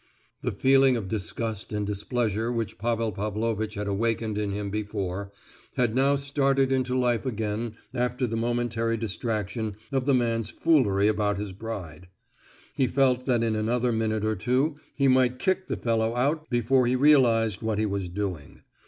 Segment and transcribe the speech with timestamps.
[0.41, 5.31] The feeling of disgust and displeasure which Pavel Pavlovitch had awakened in him before,
[5.75, 11.37] had now started into life again after the momentary distraction of the man's foolery about
[11.37, 12.07] his bride.
[12.73, 16.87] He felt that in another minute or two he might kick the fellow out before
[16.87, 18.63] he realized what he was doing.